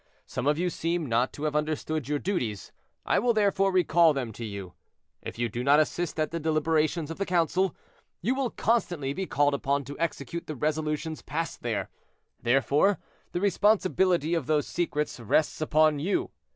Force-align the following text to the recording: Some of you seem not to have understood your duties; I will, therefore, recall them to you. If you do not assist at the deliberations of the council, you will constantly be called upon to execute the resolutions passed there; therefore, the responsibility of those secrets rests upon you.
Some 0.25 0.47
of 0.47 0.57
you 0.57 0.71
seem 0.71 1.05
not 1.05 1.31
to 1.33 1.43
have 1.43 1.55
understood 1.55 2.09
your 2.09 2.17
duties; 2.17 2.71
I 3.05 3.19
will, 3.19 3.35
therefore, 3.35 3.71
recall 3.71 4.13
them 4.13 4.31
to 4.31 4.43
you. 4.43 4.73
If 5.21 5.37
you 5.37 5.47
do 5.47 5.63
not 5.63 5.79
assist 5.79 6.19
at 6.19 6.31
the 6.31 6.39
deliberations 6.39 7.11
of 7.11 7.19
the 7.19 7.25
council, 7.27 7.75
you 8.19 8.33
will 8.33 8.49
constantly 8.49 9.13
be 9.13 9.27
called 9.27 9.53
upon 9.53 9.83
to 9.83 9.99
execute 9.99 10.47
the 10.47 10.55
resolutions 10.55 11.21
passed 11.21 11.61
there; 11.61 11.91
therefore, 12.41 12.97
the 13.31 13.41
responsibility 13.41 14.33
of 14.33 14.47
those 14.47 14.65
secrets 14.65 15.19
rests 15.19 15.61
upon 15.61 15.99
you. 15.99 16.31